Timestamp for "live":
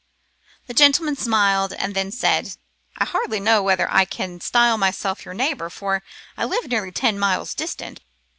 6.43-6.65